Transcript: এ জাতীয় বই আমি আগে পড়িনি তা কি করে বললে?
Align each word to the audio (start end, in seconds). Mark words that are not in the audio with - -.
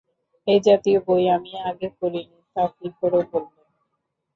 এ 0.47 0.55
জাতীয় 0.65 0.99
বই 1.07 1.23
আমি 1.35 1.51
আগে 1.69 1.87
পড়িনি 1.97 2.21
তা 2.55 2.63
কি 2.75 2.87
করে 2.99 3.19
বললে? 3.31 3.61